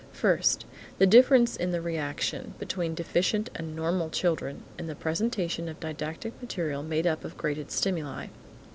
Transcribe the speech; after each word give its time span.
First. 0.13 0.65
The 0.97 1.05
difference 1.05 1.55
in 1.55 1.69
the 1.69 1.79
reaction 1.79 2.55
between 2.57 2.95
deficient 2.95 3.51
and 3.53 3.75
normal 3.75 4.09
children, 4.09 4.63
in 4.79 4.87
the 4.87 4.95
presentation 4.95 5.69
of 5.69 5.79
didactic 5.79 6.33
material 6.41 6.81
made 6.81 7.05
up 7.05 7.23
of 7.23 7.37
graded 7.37 7.69
stimuli. 7.69 8.29